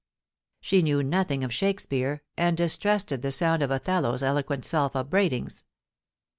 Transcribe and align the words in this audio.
She 0.61 0.81
knew 0.81 1.03
nothing 1.03 1.43
of 1.43 1.53
Shakespeare, 1.53 2.23
and 2.35 2.57
distrusted 2.57 3.21
the 3.21 3.31
sound 3.31 3.61
of 3.61 3.69
Othello's 3.69 4.23
eloquent 4.23 4.65
self 4.65 4.95
upbraidings. 4.95 5.63